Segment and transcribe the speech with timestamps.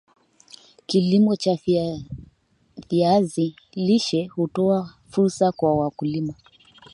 [0.85, 1.57] Kilimo cha
[2.89, 6.33] viazi lishe hutoa fursa kwa wakulima